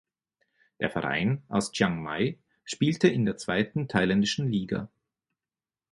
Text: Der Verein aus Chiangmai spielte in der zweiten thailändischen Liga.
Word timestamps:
Der 0.79 0.89
Verein 0.89 1.43
aus 1.47 1.73
Chiangmai 1.73 2.39
spielte 2.63 3.07
in 3.07 3.23
der 3.23 3.37
zweiten 3.37 3.87
thailändischen 3.87 4.47
Liga. 4.51 4.89